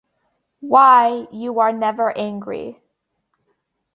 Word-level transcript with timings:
Why, 0.61 1.27
you 1.31 1.59
are 1.59 1.71
never 1.71 2.11
angry! 2.17 2.81